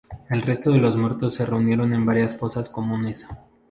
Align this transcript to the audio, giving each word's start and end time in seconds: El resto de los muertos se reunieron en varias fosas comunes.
El 0.31 0.41
resto 0.41 0.71
de 0.71 0.79
los 0.79 0.97
muertos 0.97 1.35
se 1.35 1.45
reunieron 1.45 1.93
en 1.93 2.07
varias 2.07 2.35
fosas 2.35 2.71
comunes. 2.71 3.27